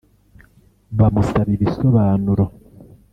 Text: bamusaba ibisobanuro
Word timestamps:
bamusaba 0.97 1.49
ibisobanuro 1.55 2.45